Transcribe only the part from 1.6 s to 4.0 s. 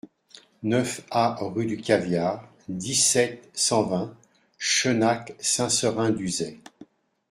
du Caviar, dix-sept, cent